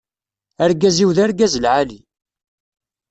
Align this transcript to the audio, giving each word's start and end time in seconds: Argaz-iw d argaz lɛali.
Argaz-iw 0.63 1.11
d 1.17 1.19
argaz 1.25 1.53
lɛali. 1.63 1.99